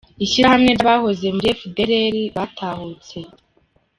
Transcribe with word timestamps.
–Ishyirahamwe 0.23 0.69
ry’abahoze 0.77 1.25
muri 1.35 1.47
efudeleri 1.53 2.21
batahutse. 2.35 3.17